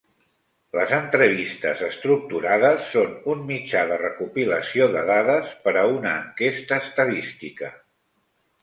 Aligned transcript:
Les 0.77 0.93
entrevistes 0.99 1.83
estructurades 1.87 2.87
són 2.95 3.13
un 3.35 3.45
mitjà 3.51 3.85
de 3.93 4.01
recopilació 4.03 4.89
de 4.97 5.05
dades 5.13 5.53
per 5.69 5.77
a 5.85 5.87
una 6.01 6.17
enquesta 6.25 6.83
estadística. 6.87 7.73